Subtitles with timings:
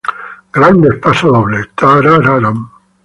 [0.51, 1.67] Grandes pasodobles